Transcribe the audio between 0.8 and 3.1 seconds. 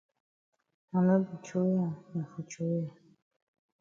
I no be throwey am na for throwey am.